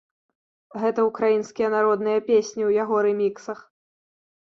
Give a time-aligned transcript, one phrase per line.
[0.83, 3.59] Гэта ўкраінскія народныя песні ў яго рэміксах.